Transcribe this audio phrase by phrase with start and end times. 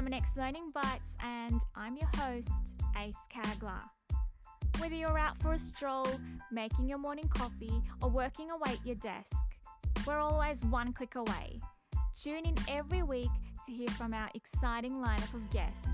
[0.00, 3.82] Laminex Learning Bites, and I'm your host, Ace Kagler.
[4.78, 6.06] Whether you're out for a stroll,
[6.50, 9.26] making your morning coffee, or working away at your desk,
[10.06, 11.60] we're always one click away.
[12.18, 13.28] Tune in every week
[13.66, 15.90] to hear from our exciting lineup of guests.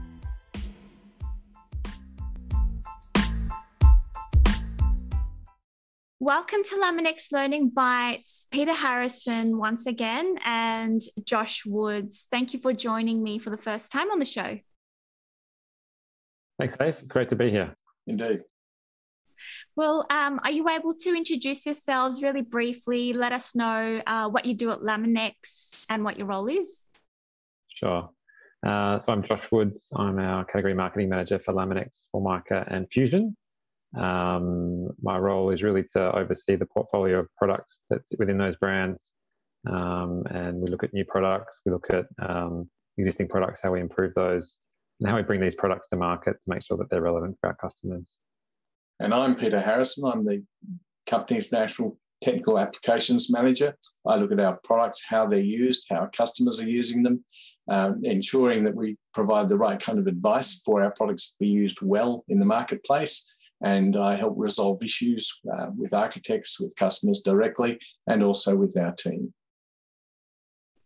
[6.27, 8.48] Welcome to Laminex Learning Bites.
[8.51, 12.27] Peter Harrison once again and Josh Woods.
[12.32, 14.59] Thank you for joining me for the first time on the show.
[16.59, 17.01] Thanks, Ace.
[17.01, 17.77] It's great to be here.
[18.09, 18.41] Indeed.
[19.77, 23.12] Well, um, are you able to introduce yourselves really briefly?
[23.12, 26.87] Let us know uh, what you do at Laminex and what your role is.
[27.68, 28.10] Sure.
[28.66, 29.93] Uh, so I'm Josh Woods.
[29.95, 33.37] I'm our category marketing manager for Laminex, Formica, and Fusion.
[33.96, 39.15] Um, my role is really to oversee the portfolio of products that's within those brands.
[39.68, 43.80] Um, and we look at new products, we look at um, existing products, how we
[43.80, 44.59] improve those,
[45.01, 47.48] and how we bring these products to market to make sure that they're relevant for
[47.48, 48.18] our customers.
[49.01, 50.10] And I'm Peter Harrison.
[50.10, 50.43] I'm the
[51.06, 53.76] company's national technical applications manager.
[54.06, 57.24] I look at our products, how they're used, how our customers are using them,
[57.68, 61.49] um, ensuring that we provide the right kind of advice for our products to be
[61.49, 67.22] used well in the marketplace and I help resolve issues uh, with architects, with customers
[67.25, 69.32] directly, and also with our team.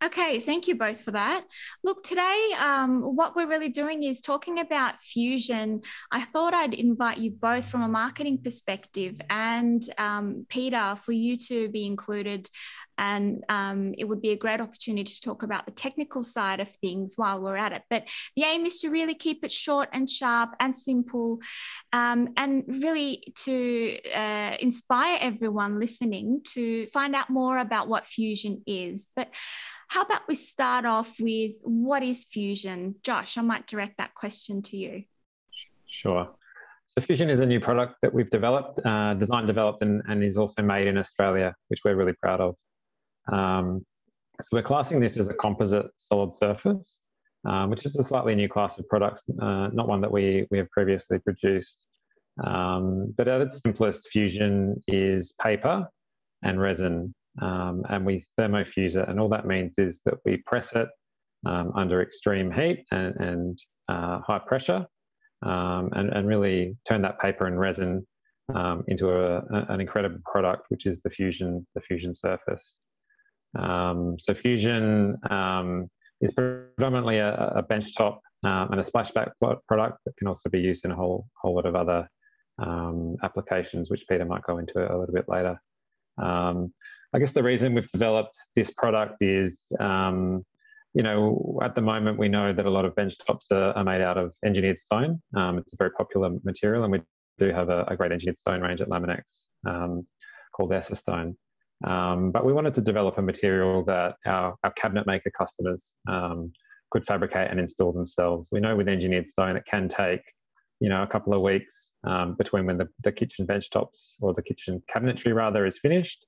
[0.03, 1.45] Okay, thank you both for that.
[1.85, 5.83] Look, today, um, what we're really doing is talking about fusion.
[6.11, 11.37] I thought I'd invite you both from a marketing perspective and um, Peter for you
[11.49, 12.49] to be included
[13.01, 16.69] and um, it would be a great opportunity to talk about the technical side of
[16.69, 17.83] things while we're at it.
[17.89, 18.05] But
[18.37, 21.39] the aim is to really keep it short and sharp and simple,
[21.95, 28.63] um, and really to uh, inspire everyone listening to find out more about what fusion
[28.67, 29.07] is.
[29.17, 29.31] But
[29.89, 32.97] how about we start off with what is fusion?
[33.03, 35.05] Josh, I might direct that question to you.
[35.87, 36.29] Sure.
[36.85, 40.37] So Fusion is a new product that we've developed, uh, designed, developed, and, and, is
[40.37, 42.57] also made in Australia, which we're really proud of.
[43.33, 43.85] Um,
[44.41, 47.05] so we're classing this as a composite solid surface,
[47.45, 50.59] um, which is a slightly new class of products, uh, not one that we, we
[50.59, 51.85] have previously produced.
[52.43, 55.87] Um, but at its simplest, fusion is paper
[56.43, 59.09] and resin, um, and we thermofuse it.
[59.09, 60.89] And all that means is that we press it
[61.45, 63.59] um, under extreme heat and, and
[63.89, 64.87] uh, high pressure,
[65.43, 68.07] um, and, and really turn that paper and resin
[68.89, 72.79] into a, a, an incredible product, which is the fusion the fusion surface.
[73.59, 75.89] Um, so Fusion um,
[76.21, 79.31] is predominantly a, a benchtop um, and a splashback
[79.67, 82.09] product that can also be used in a whole whole lot of other
[82.59, 85.61] um, applications, which Peter might go into a little bit later.
[86.19, 86.73] Um,
[87.13, 90.45] I guess the reason we've developed this product is, um,
[90.95, 94.01] you know, at the moment we know that a lot of benchtops are, are made
[94.01, 95.21] out of engineered stone.
[95.35, 97.01] it's a very popular material, and we
[97.39, 101.35] do have a, a great engineered stone range at Laminex called Essastone.
[101.87, 106.53] Um, but we wanted to develop a material that our, our cabinet maker customers um,
[106.91, 108.51] could fabricate and install themselves.
[108.53, 110.23] We know with engineered stone it can take,
[110.81, 114.35] you know, a couple of weeks um, between when the, the kitchen bench tops or
[114.35, 116.27] the kitchen cabinetry rather is finished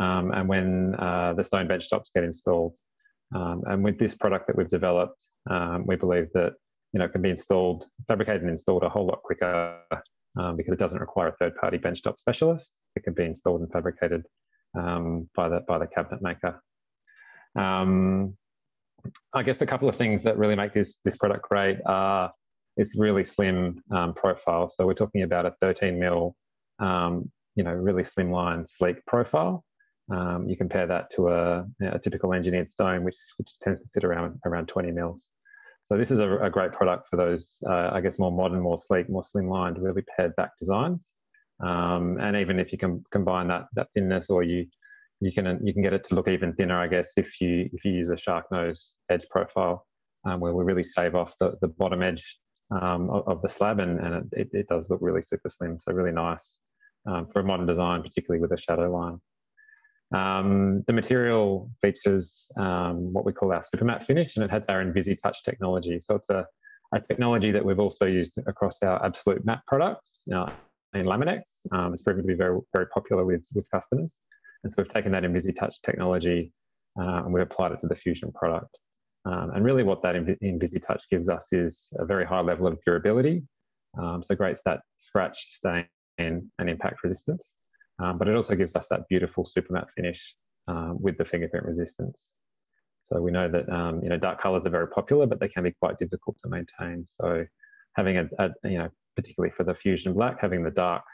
[0.00, 2.76] um, and when uh, the stone bench tops get installed.
[3.34, 6.52] Um, and with this product that we've developed, um, we believe that
[6.92, 9.76] you know it can be installed, fabricated and installed a whole lot quicker
[10.56, 12.82] because it doesn't require a third-party benchtop specialist.
[12.96, 14.24] It can be installed and fabricated
[14.74, 16.62] um, by the by the cabinet maker.
[17.56, 18.36] Um,
[19.32, 22.32] I guess a couple of things that really make this this product great are
[22.76, 24.68] this really slim um, profile.
[24.68, 26.34] So we're talking about a 13 mil,
[26.80, 29.64] um, you know, really slimline, sleek profile.
[30.10, 34.04] Um, you compare that to a, a, typical engineered stone, which which tends to sit
[34.04, 35.30] around around 20 mils.
[35.82, 38.78] So this is a, a great product for those, uh, I guess, more modern, more
[38.78, 41.14] sleek, more slimline, really pared back designs.
[41.62, 44.66] Um, and even if you can combine that that thinness, or you
[45.20, 47.84] you can you can get it to look even thinner, I guess, if you if
[47.84, 49.86] you use a shark nose edge profile,
[50.24, 52.38] um, where we really shave off the, the bottom edge
[52.70, 55.78] um, of, the slab, and, and it, it, does look really super slim.
[55.78, 56.60] So really nice
[57.06, 59.20] um, for a modern design, particularly with a shadow line.
[60.14, 64.66] Um, the material features um, what we call our super matte finish, and it has
[64.66, 66.00] our InvisiTouch technology.
[66.00, 66.46] So it's a,
[66.94, 70.22] a technology that we've also used across our Absolute Matte products.
[70.94, 71.42] In Laminex.
[71.72, 74.20] Um, it's proven to be very, very popular with, with customers.
[74.62, 76.52] And so we've taken that InvisiTouch technology
[76.98, 78.78] uh, and we've applied it to the Fusion product.
[79.26, 83.42] Um, and really what that InvisiTouch gives us is a very high level of durability.
[83.98, 85.86] Um, so great stat, scratch, stain,
[86.18, 87.56] and, impact resistance.
[88.02, 90.34] Um, but it also gives us that beautiful super matte finish
[90.68, 92.32] um, with the fingerprint resistance.
[93.02, 95.62] So we know that um, you know dark colors are very popular, but they can
[95.62, 97.04] be quite difficult to maintain.
[97.06, 97.44] So
[97.94, 101.04] having a, a you know particularly for the fusion black, having the dark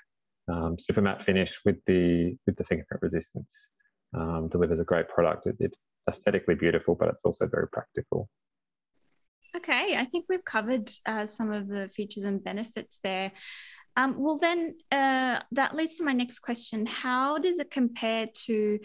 [0.49, 3.71] um, super matte finish with the with the fingerprint resistance
[4.15, 5.47] um, delivers a great product.
[5.47, 8.29] It, it's aesthetically beautiful, but it's also very practical.
[9.57, 13.33] Okay, I think we've covered uh, some of the features and benefits there.
[13.97, 16.87] Um, well, then uh, that leads to my next question.
[16.87, 18.79] How does it compare to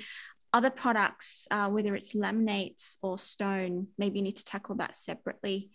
[0.51, 3.87] other products, uh, whether it's laminates or stone?
[3.97, 5.69] Maybe you need to tackle that separately.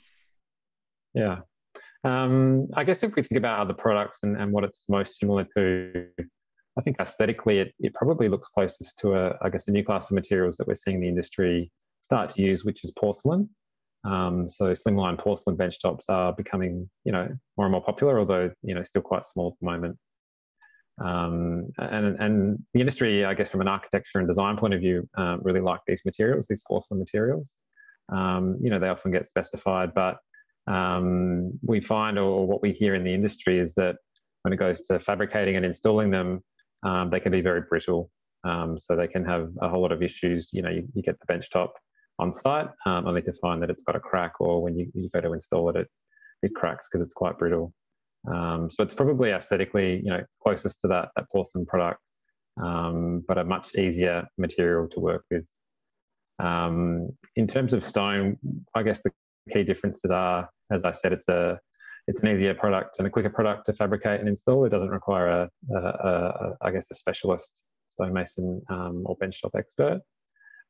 [1.15, 1.41] Yeah.
[2.05, 5.47] Um, I guess if we think about other products and, and what it's most similar
[5.57, 6.07] to,
[6.79, 10.05] I think aesthetically it, it probably looks closest to a, I guess, a new class
[10.05, 11.71] of materials that we're seeing the industry
[12.01, 13.51] start to use, which is porcelain.
[14.05, 18.51] Um, so slimline porcelain bench tops are becoming, you know, more and more popular, although
[18.63, 19.99] you know still quite small at the moment.
[21.05, 25.09] Um, and and the industry, I guess, from an architecture and design point of view,
[25.19, 27.59] um, really like these materials, these porcelain materials.
[28.11, 30.17] Um, you know, they often get specified, but
[30.71, 33.97] um, we find, or what we hear in the industry, is that
[34.43, 36.43] when it goes to fabricating and installing them,
[36.83, 38.11] um, they can be very brittle.
[38.45, 40.51] so they can have a whole lot of issues.
[40.53, 41.75] You know, you, you get the bench top
[42.19, 45.11] on site, um, only to find that it's got a crack, or when you, you
[45.13, 45.89] go to install it, it,
[46.43, 47.73] it cracks because it's quite brittle.
[48.33, 52.01] Um, so it's probably aesthetically, you know, closest to that, that porcelain product,
[52.63, 55.49] um, but a much easier material to work with.
[56.39, 58.37] Um, in terms of stone,
[58.75, 59.11] I guess the
[59.51, 61.59] key differences are, as I said, it's a
[62.07, 64.65] it's an easier product and a quicker product to fabricate and install.
[64.65, 70.01] It doesn't require a, a, a, I guess, a specialist stonemason um, or benchtop expert.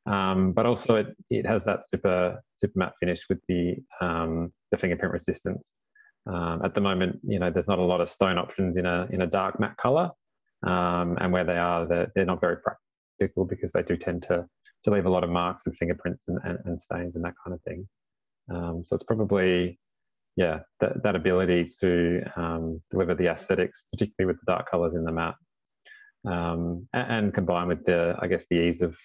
[0.06, 4.78] Um, but also it, it has that super super matte finish with the um, the
[4.78, 5.74] fingerprint resistance.
[6.26, 9.06] Um, at the moment, you know, there's not a lot of stone options in a
[9.10, 10.10] in a dark matte color,
[10.66, 14.46] um, and where they are, they're, they're not very practical because they do tend to
[14.84, 17.54] to leave a lot of marks and fingerprints and, and, and stains and that kind
[17.54, 17.86] of thing.
[18.50, 19.79] Um, so it's probably
[20.37, 25.05] yeah that, that ability to um, deliver the aesthetics, particularly with the dark colors in
[25.05, 25.37] the matte,
[26.25, 28.99] and, and combined with the I guess the ease of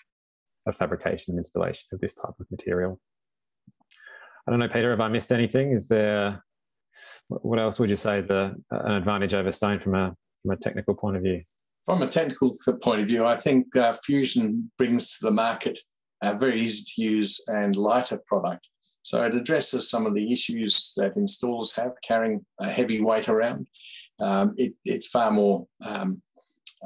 [0.67, 2.99] of fabrication and installation of this type of material.
[4.47, 5.71] I don't know, Peter, have I missed anything?
[5.71, 6.43] Is there,
[7.29, 10.57] what else would you say is a, an advantage over stone from a, from a
[10.57, 11.41] technical point of view?
[11.85, 12.51] From a technical
[12.81, 15.79] point of view, I think uh, Fusion brings to the market
[16.21, 18.69] a very easy to use and lighter product.
[19.05, 23.67] So it addresses some of the issues that installers have carrying a heavy weight around.
[24.19, 26.23] Um, it, it's far more um,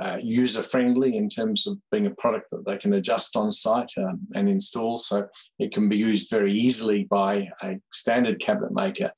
[0.01, 3.93] uh, user friendly in terms of being a product that they can adjust on site
[3.97, 4.97] um, and install.
[4.97, 5.29] So
[5.59, 9.11] it can be used very easily by a standard cabinet maker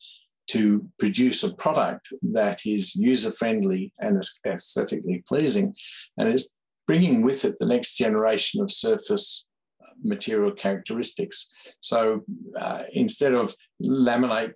[0.51, 5.73] to produce a product that is user friendly and aesthetically pleasing.
[6.19, 6.47] And it's
[6.85, 9.47] bringing with it the next generation of surface
[10.03, 11.75] material characteristics.
[11.79, 12.21] So
[12.59, 14.53] uh, instead of laminate,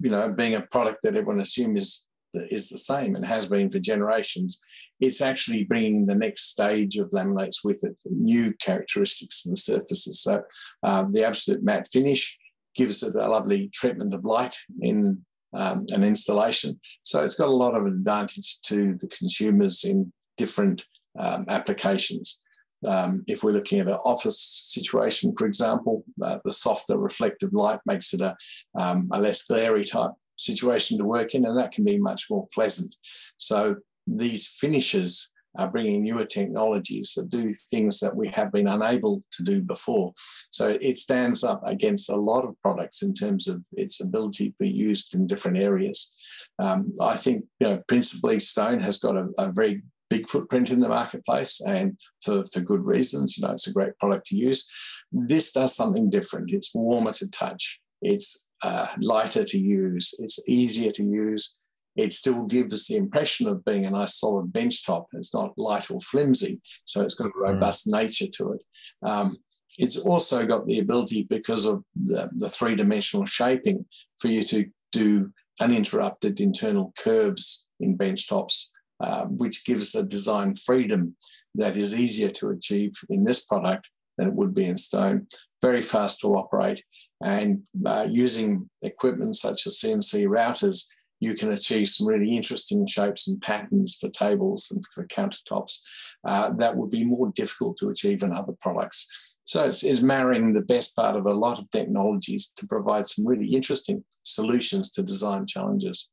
[0.00, 2.08] you know, being a product that everyone assumes is
[2.50, 4.60] is the same and has been for generations.
[5.00, 10.20] It's actually bringing the next stage of laminates with it, new characteristics in the surfaces.
[10.20, 10.42] So
[10.82, 12.38] um, the absolute matte finish
[12.74, 15.24] gives it a lovely treatment of light in
[15.54, 16.78] um, an installation.
[17.02, 20.84] So it's got a lot of advantage to the consumers in different
[21.18, 22.42] um, applications.
[22.86, 27.80] Um, if we're looking at an office situation, for example, uh, the softer reflective light
[27.86, 28.36] makes it a,
[28.78, 32.46] um, a less glary type situation to work in, and that can be much more
[32.54, 32.94] pleasant.
[33.36, 39.24] So these finishes are bringing newer technologies that do things that we have been unable
[39.32, 40.12] to do before.
[40.50, 44.54] So it stands up against a lot of products in terms of its ability to
[44.60, 46.14] be used in different areas.
[46.60, 50.80] Um, I think, you know, principally Stone has got a, a very big footprint in
[50.80, 53.36] the marketplace and for, for good reasons.
[53.36, 54.68] You know, it's a great product to use.
[55.12, 56.52] This does something different.
[56.52, 57.80] It's warmer to touch.
[58.00, 61.56] It's uh, lighter to use, it's easier to use.
[61.96, 65.06] It still gives the impression of being a nice solid bench top.
[65.12, 67.42] It's not light or flimsy, so it's got a hmm.
[67.42, 68.00] robust mm.
[68.00, 68.64] nature to it.
[69.02, 69.38] Um,
[69.78, 73.84] it's also got the ability, because of the, the three dimensional shaping,
[74.20, 80.54] for you to do uninterrupted internal curves in bench tops, uh, which gives a design
[80.54, 81.16] freedom
[81.54, 85.26] that is easier to achieve in this product than it would be in stone.
[85.62, 86.82] Very fast to operate,
[87.22, 90.86] and uh, using equipment such as CNC routers,
[91.20, 95.78] you can achieve some really interesting shapes and patterns for tables and for countertops
[96.24, 99.08] uh, that would be more difficult to achieve in other products.
[99.44, 103.26] So it's, it's, marrying the best part of a lot of technologies to provide some
[103.26, 106.08] really interesting solutions to design challenges.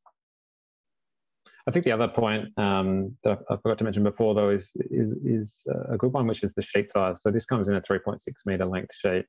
[1.68, 5.18] I think the other point um, that I, forgot to mention before, though, is, is,
[5.26, 7.22] is a good one, which is the sheet size.
[7.24, 9.26] So this comes in a 3.6 meter length sheet.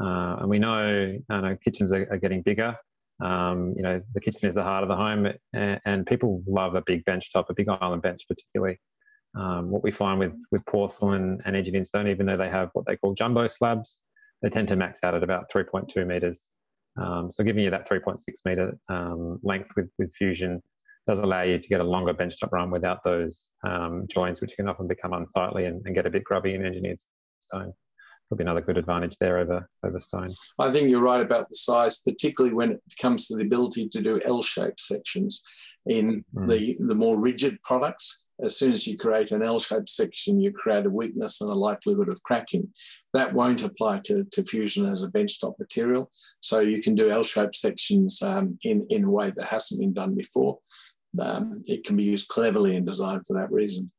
[0.00, 2.76] Uh, and we know, know kitchens are, are getting bigger.
[3.22, 6.74] Um, you know, the kitchen is the heart of the home, and, and people love
[6.74, 8.80] a big bench top, a big island bench particularly.
[9.36, 12.86] Um, what we find with with porcelain and engineered stone, even though they have what
[12.86, 14.02] they call jumbo slabs,
[14.42, 16.50] they tend to max out at about 3.2 meters.
[16.96, 20.60] Um, so giving you that 3.6 meter um, length with with fusion
[21.06, 24.68] does allow you to get a longer benchtop run without those um, joints, which can
[24.68, 26.98] often become unsightly and, and, get a bit grubby in engineered
[27.40, 27.72] stone.
[28.28, 30.30] Probably another good advantage there over, over stone.
[30.58, 34.00] I think you're right about the size, particularly when it comes to the ability to
[34.00, 35.42] do L-shaped sections
[35.86, 36.48] in mm.
[36.48, 38.22] the, the more rigid products.
[38.42, 42.08] As soon as you create an L-shaped section, you create a weakness and a likelihood
[42.08, 42.72] of cracking.
[43.12, 46.10] That won't apply to, to fusion as a benchtop material.
[46.40, 50.14] So you can do L-shaped sections um, in, in a way that hasn't been done
[50.16, 50.58] before
[51.20, 53.90] um, it can be used cleverly in design for that reason.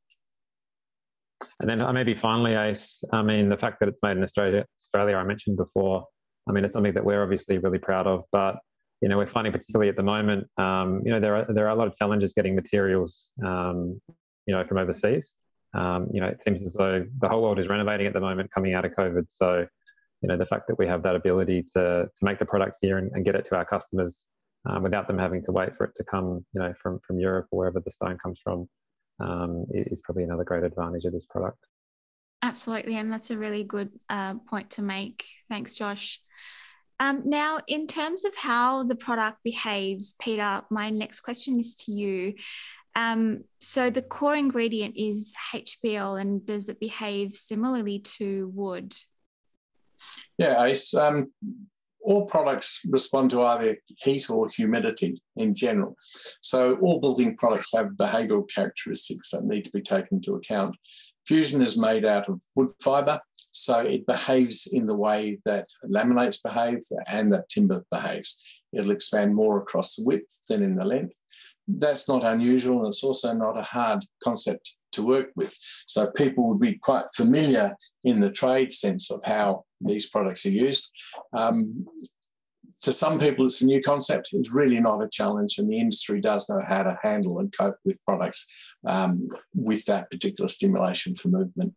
[1.60, 4.66] And then uh, maybe finally, Ace, I mean, the fact that it's made in Australia,
[4.80, 6.06] Australia, I mentioned before,
[6.48, 8.58] I mean, it's something that we're obviously really proud of, but
[9.02, 11.72] you know, we're finding particularly at the moment, um, you know, there are there are
[11.72, 14.02] a lot of challenges getting materials, um,
[14.46, 15.38] you know, from overseas.
[15.74, 18.52] Um, you know, it seems as though the whole world is renovating at the moment,
[18.52, 19.26] coming out of COVID.
[19.28, 19.68] So,
[20.22, 22.98] you know, the fact that we have that ability to to make the product here
[22.98, 24.28] and, and get it to our customers
[24.66, 27.48] um, without them having to wait for it to come, you know, from from Europe
[27.52, 28.68] or wherever the stone comes from,
[29.20, 31.60] um, is probably another great advantage of this product.
[32.42, 35.26] Absolutely, and that's a really good uh, point to make.
[35.50, 36.20] Thanks, Josh.
[37.00, 41.92] Um, now, in terms of how the product behaves, Peter, my next question is to
[41.92, 42.36] you.
[42.96, 48.94] Um, so, the core ingredient is HPL, and does it behave similarly to wood?
[50.38, 50.94] Yeah, Ace.
[50.94, 51.32] Um,
[52.06, 55.96] all products respond to either heat or humidity in general.
[56.42, 60.76] So all building products have behavioural characteristics that need to be taken into account.
[61.26, 63.20] Fusion is made out of wood fibre,
[63.52, 68.62] so it behaves in the way that laminates behave and that timber behaves.
[68.72, 71.20] It'll expand more across the width than in the length.
[71.68, 75.56] That's not unusual, and it's also not a hard concept to work with.
[75.88, 80.52] So people would be quite familiar in the trade sense of how these products are
[80.52, 80.90] used.
[81.34, 81.86] Um,
[82.82, 84.30] to some people, it's a new concept.
[84.34, 87.78] It's really not a challenge, and the industry does know how to handle and cope
[87.86, 91.74] with products um, with that particular stimulation for movement.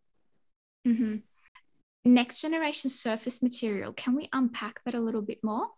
[0.87, 1.17] Mm-hmm.
[2.05, 5.69] Next generation surface material, can we unpack that a little bit more?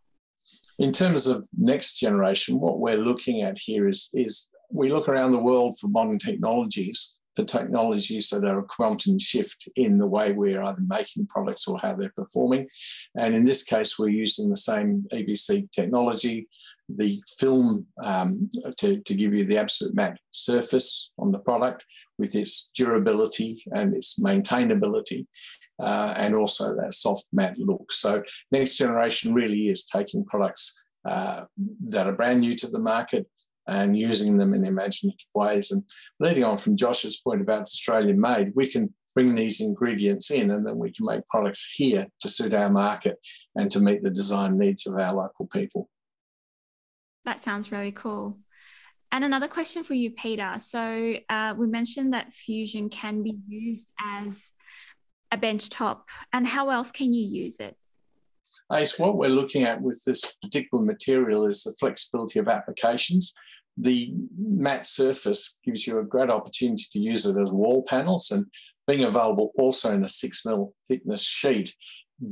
[0.78, 5.32] In terms of next generation, what we're looking at here is, is we look around
[5.32, 10.32] the world for modern technologies for technologies that are a quantum shift in the way
[10.32, 12.68] we're either making products or how they're performing.
[13.16, 16.48] And in this case, we're using the same EBC technology,
[16.88, 21.86] the film um, to, to give you the absolute matte surface on the product
[22.18, 25.26] with its durability and its maintainability.
[25.78, 27.90] Uh, and also that soft matte look.
[27.90, 31.44] So next generation really is taking products uh,
[31.88, 33.26] that are brand new to the market,
[33.70, 35.70] and using them in imaginative ways.
[35.70, 35.84] And
[36.18, 40.66] leading on from Josh's point about Australian made, we can bring these ingredients in and
[40.66, 43.16] then we can make products here to suit our market
[43.54, 45.88] and to meet the design needs of our local people.
[47.24, 48.38] That sounds really cool.
[49.12, 50.54] And another question for you, Peter.
[50.58, 54.52] So uh, we mentioned that fusion can be used as
[55.32, 57.76] a bench top, and how else can you use it?
[58.72, 63.34] Ace, what we're looking at with this particular material is the flexibility of applications
[63.76, 68.46] the matte surface gives you a great opportunity to use it as wall panels and
[68.86, 71.74] being available also in a six mil thickness sheet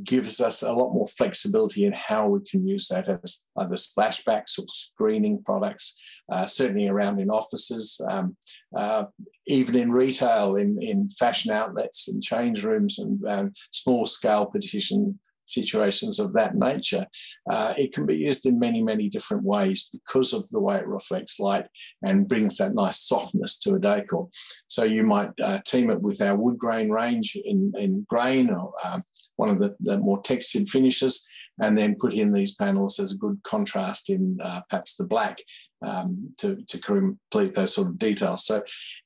[0.02, 4.59] gives us a lot more flexibility in how we can use that as either splashbacks
[4.59, 5.99] or screening products,
[6.30, 8.37] uh, certainly around in offices, um,
[8.76, 9.04] uh,
[9.47, 15.18] even in retail, in, in fashion outlets and change rooms and um, small scale petition
[15.49, 17.07] situations of that nature,
[17.50, 20.87] uh, it can be used in many, many different ways because of the way it
[20.87, 21.67] reflects light
[22.02, 24.28] and brings that nice softness to a decor.
[24.69, 28.73] So you might uh, team it with our wood grain range in, in grain or
[28.85, 29.02] um,
[29.38, 31.26] one of the, the, more textured finishes,
[31.61, 35.38] and then put in these panels as a good contrast in uh, perhaps the black
[35.87, 38.45] um, to, to complete those sort of details.
[38.45, 38.62] So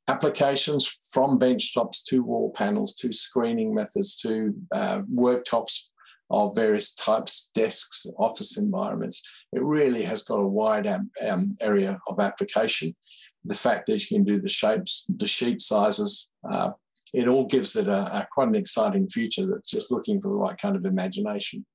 [0.09, 5.91] applications from bench tops to wall panels to screening methods to uh, worktops
[6.33, 9.45] of various types, desks, office environments.
[9.53, 12.97] It really has got a wide um, area of application.
[13.45, 16.71] The fact that you can do the shapes, the sheet sizes, uh,
[17.13, 20.35] it all gives it a, a, quite an exciting future that's just looking for the
[20.35, 21.67] right kind of imagination.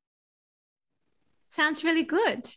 [1.50, 2.50] Sounds really good.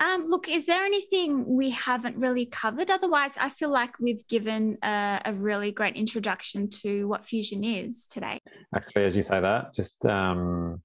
[0.00, 2.90] Um, look, is there anything we haven't really covered?
[2.90, 8.06] Otherwise, I feel like we've given a, a, really great introduction to what fusion is
[8.08, 8.40] today.
[8.74, 10.82] Actually, as you say that, just um,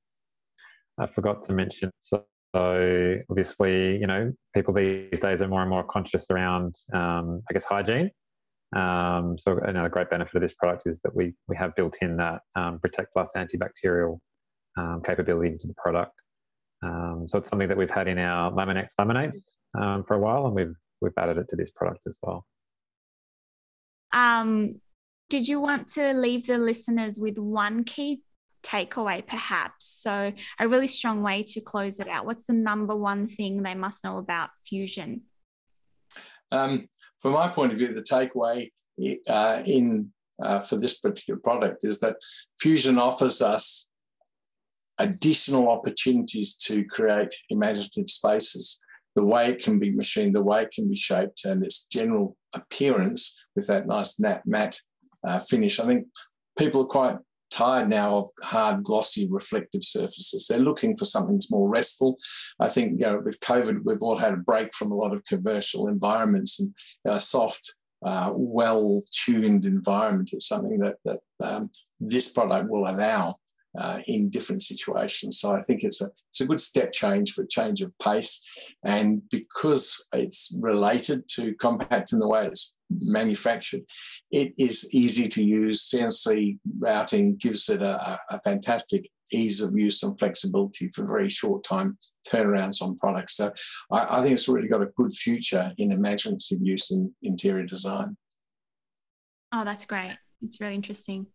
[0.99, 1.91] I forgot to mention.
[1.99, 2.23] So,
[2.55, 7.53] so obviously, you know, people these days are more and more conscious around, um, I
[7.53, 8.09] guess, hygiene.
[8.75, 12.17] Um, so another great benefit of this product is that we we have built in
[12.17, 14.19] that um, Protect Plus antibacterial
[14.77, 16.13] um, capability into the product.
[16.83, 19.41] Um, so it's something that we've had in our Laminex laminates
[19.79, 22.45] um, for a while, and we've we've added it to this product as well.
[24.13, 24.81] Um,
[25.29, 28.21] did you want to leave the listeners with one key
[28.63, 29.87] takeaway, perhaps?
[29.87, 32.25] So, a really strong way to close it out.
[32.25, 35.21] What's the number one thing they must know about Fusion?
[36.51, 36.87] Um,
[37.19, 38.71] from my point of view, the takeaway
[39.27, 40.11] uh, in
[40.41, 42.17] uh, for this particular product is that
[42.59, 43.89] Fusion offers us
[44.99, 48.79] additional opportunities to create imaginative spaces.
[49.15, 52.37] The way it can be machined, the way it can be shaped, and its general
[52.53, 54.79] appearance with that nice matte
[55.23, 55.79] uh, finish.
[55.79, 56.07] I think
[56.57, 57.17] people are quite
[57.49, 60.47] tired now of hard, glossy, reflective surfaces.
[60.47, 62.17] They're looking for something that's more restful.
[62.59, 65.25] I think, you know, with COVID, we've all had a break from a lot of
[65.25, 66.73] commercial environments and
[67.05, 67.75] you know, soft,
[68.05, 73.37] uh, well-tuned environment is something that, that um, this product will allow
[73.77, 75.39] uh, in different situations.
[75.39, 78.43] So I think it's a it's a good step change for change of pace,
[78.83, 83.81] and because it's related to compact in the way it's manufactured,
[84.31, 85.89] it is easy to use.
[85.89, 91.63] CNC routing gives it a, a fantastic ease of use and flexibility for very short
[91.63, 93.35] time turnarounds on products.
[93.37, 93.51] So
[93.91, 98.17] I, I think it's really got a good future in imaginative use in interior design.
[99.53, 100.17] Oh, that's great.
[100.41, 101.27] It's really interesting.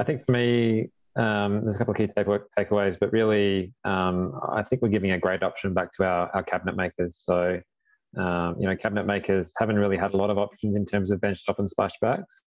[0.00, 4.62] I think for me, um, there's a couple of key takeaways, but really, um, I
[4.62, 7.20] think we're giving a great option back to our, our cabinet makers.
[7.22, 7.60] So,
[8.16, 11.20] um, you know, cabinet makers haven't really had a lot of options in terms of
[11.20, 12.40] benchtop and splashbacks,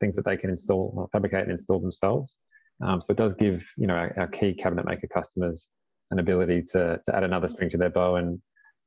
[0.00, 2.36] things that they can install, or fabricate and install themselves.
[2.84, 5.70] Um, so it does give, you know, our, our, key cabinet maker customers
[6.10, 8.38] an ability to, to add another string to their bow and,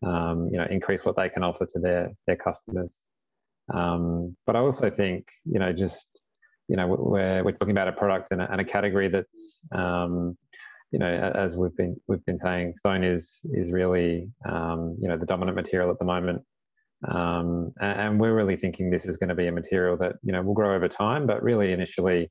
[0.06, 3.08] um, you know, increase what they can offer to their, their customers.
[3.74, 6.21] Um, but I also think, you know, just
[6.72, 10.38] you know we're we're talking about a product and a, and a category that's um,
[10.92, 15.18] you know as we've been we've been saying stone is is really um, you know
[15.18, 16.42] the dominant material at the moment.
[17.06, 20.32] Um, and, and, we're really thinking this is going to be a material that you
[20.32, 22.30] know will grow over time but really initially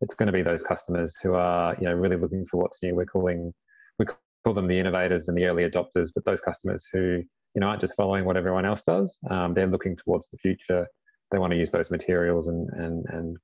[0.00, 2.94] it's going to be those customers who are you know really looking for what's new.
[2.94, 3.52] We're calling
[3.98, 4.06] we
[4.44, 7.22] call them the innovators and the early adopters but those customers who
[7.54, 9.18] you know aren't just following what everyone else does.
[9.30, 10.86] Um, they're looking towards the future.
[11.30, 13.36] They want to use those materials and and and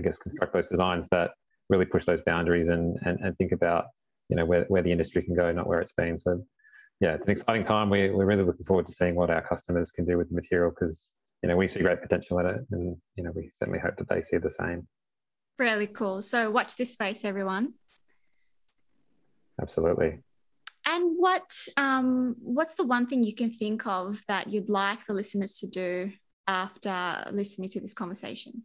[0.00, 1.32] I guess, construct those designs that
[1.68, 3.84] really push those boundaries and, and, and think about,
[4.30, 6.18] you know, where, where the industry can go, not where it's been.
[6.18, 6.42] So,
[7.00, 7.90] yeah, it's an exciting time.
[7.90, 10.70] We, we're really looking forward to seeing what our customers can do with the material
[10.70, 13.96] because, you know, we see great potential in it and, you know, we certainly hope
[13.98, 14.88] that they see the same.
[15.58, 16.22] Really cool.
[16.22, 17.74] So watch this space, everyone.
[19.60, 20.20] Absolutely.
[20.86, 25.12] And what um, what's the one thing you can think of that you'd like the
[25.12, 26.12] listeners to do
[26.46, 28.62] after listening to this conversation?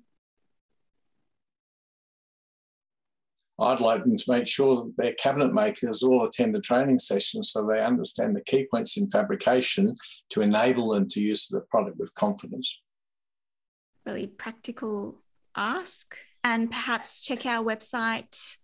[3.58, 7.42] I'd like them to make sure that their cabinet makers all attend the training session
[7.42, 9.96] so they understand the key points in fabrication
[10.30, 12.82] to enable them to use the product with confidence.
[14.06, 15.16] Really practical
[15.56, 18.58] ask, and perhaps check our website.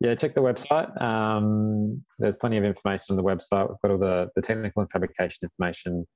[0.00, 1.00] Yeah, check the website.
[1.02, 3.68] Um, there's plenty of information on the website.
[3.68, 6.06] We've got all the, the technical and fabrication information.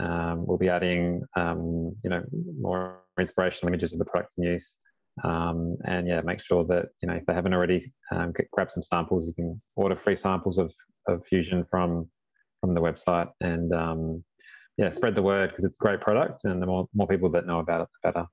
[0.00, 2.22] Um, we'll be adding, um, you know,
[2.60, 4.78] more inspirational images of the product in use.
[5.24, 8.82] Um, and yeah, make sure that you know if they haven't already, um, grab some
[8.82, 9.26] samples.
[9.26, 10.72] You can order free samples of,
[11.06, 12.08] of Fusion from
[12.60, 14.24] from the website, and um,
[14.78, 17.46] yeah, spread the word because it's a great product, and the more more people that
[17.46, 18.26] know about it, the better.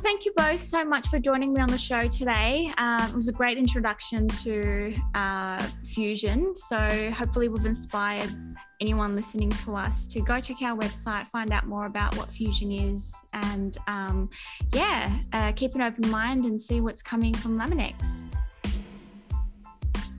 [0.00, 2.72] Thank you both so much for joining me on the show today.
[2.78, 6.54] Uh, it was a great introduction to uh, Fusion.
[6.56, 8.34] So, hopefully, we've inspired
[8.80, 12.72] anyone listening to us to go check our website, find out more about what Fusion
[12.72, 14.30] is, and um,
[14.72, 18.28] yeah, uh, keep an open mind and see what's coming from Laminex.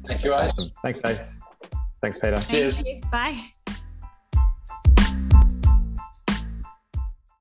[0.05, 0.53] Thank you, guys.
[0.81, 1.39] Thanks, guys.
[2.01, 2.37] Thanks, Peter.
[2.37, 2.83] Cheers.
[3.11, 3.51] Bye.